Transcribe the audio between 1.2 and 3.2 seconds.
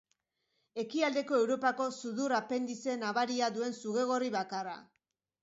Europako sudur-apendize